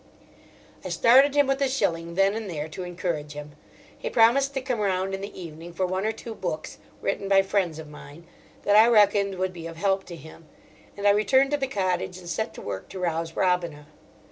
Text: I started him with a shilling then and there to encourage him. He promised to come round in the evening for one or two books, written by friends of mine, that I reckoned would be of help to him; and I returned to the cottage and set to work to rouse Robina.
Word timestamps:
I 0.83 0.89
started 0.89 1.35
him 1.35 1.45
with 1.45 1.61
a 1.61 1.69
shilling 1.69 2.15
then 2.15 2.33
and 2.33 2.49
there 2.49 2.67
to 2.67 2.81
encourage 2.81 3.33
him. 3.33 3.51
He 3.95 4.09
promised 4.09 4.55
to 4.55 4.61
come 4.61 4.79
round 4.79 5.13
in 5.13 5.21
the 5.21 5.39
evening 5.39 5.73
for 5.73 5.85
one 5.85 6.07
or 6.07 6.11
two 6.11 6.33
books, 6.33 6.79
written 7.03 7.27
by 7.29 7.43
friends 7.43 7.77
of 7.77 7.87
mine, 7.87 8.25
that 8.63 8.75
I 8.75 8.87
reckoned 8.87 9.35
would 9.35 9.53
be 9.53 9.67
of 9.67 9.77
help 9.77 10.05
to 10.05 10.15
him; 10.15 10.47
and 10.97 11.05
I 11.07 11.11
returned 11.11 11.51
to 11.51 11.57
the 11.57 11.67
cottage 11.67 12.17
and 12.17 12.27
set 12.27 12.51
to 12.55 12.63
work 12.63 12.89
to 12.89 12.99
rouse 12.99 13.35
Robina. 13.35 13.85